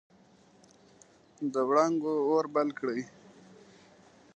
[1.53, 3.01] د وړانګو اور بل کړي